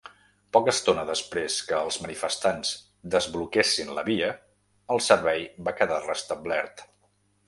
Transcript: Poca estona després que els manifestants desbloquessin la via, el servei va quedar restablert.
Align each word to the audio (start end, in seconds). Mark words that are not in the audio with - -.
Poca 0.55 0.71
estona 0.71 1.01
després 1.09 1.57
que 1.71 1.81
els 1.87 1.99
manifestants 2.05 2.71
desbloquessin 3.15 3.91
la 3.99 4.05
via, 4.07 4.31
el 4.97 5.03
servei 5.09 5.45
va 5.69 5.75
quedar 5.83 6.01
restablert. 6.07 6.83